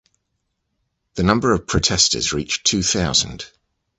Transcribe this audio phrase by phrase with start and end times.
[1.13, 3.45] The number of protesters reached two thousand.